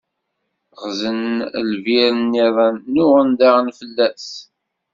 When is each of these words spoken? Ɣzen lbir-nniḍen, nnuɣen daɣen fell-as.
Ɣzen 0.81 1.21
lbir-nniḍen, 1.71 2.75
nnuɣen 2.81 3.29
daɣen 3.39 3.67
fell-as. 3.79 4.27